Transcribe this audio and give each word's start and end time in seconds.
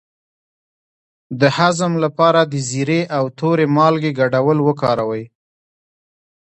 د 1.39 1.41
هضم 1.57 1.93
لپاره 2.03 2.41
د 2.51 2.55
زیرې 2.69 3.01
او 3.17 3.23
تورې 3.39 3.65
مالګې 3.75 4.11
ګډول 4.19 4.57
وکاروئ 4.67 5.23